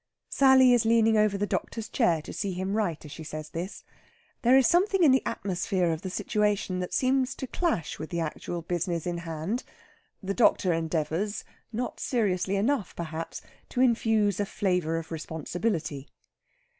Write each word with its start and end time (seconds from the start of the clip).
Sally 0.31 0.73
is 0.73 0.83
leaning 0.83 1.15
over 1.15 1.37
the 1.37 1.45
doctor's 1.45 1.87
chair 1.87 2.23
to 2.23 2.33
see 2.33 2.53
him 2.53 2.73
write 2.73 3.05
as 3.05 3.11
she 3.11 3.23
says 3.23 3.49
this. 3.51 3.83
There 4.41 4.57
is 4.57 4.65
something 4.65 5.03
in 5.03 5.11
the 5.11 5.21
atmosphere 5.27 5.91
of 5.91 6.01
the 6.01 6.09
situation 6.09 6.79
that 6.79 6.91
seems 6.91 7.35
to 7.35 7.45
clash 7.45 7.99
with 7.99 8.09
the 8.09 8.19
actual 8.19 8.63
business 8.63 9.05
in 9.05 9.19
hand. 9.19 9.63
The 10.23 10.33
doctor 10.33 10.73
endeavours, 10.73 11.43
not 11.71 11.99
seriously 11.99 12.55
enough, 12.55 12.95
perhaps, 12.95 13.43
to 13.69 13.81
infuse 13.81 14.39
a 14.39 14.45
flavour 14.47 14.97
of 14.97 15.11
responsibility. 15.11 16.09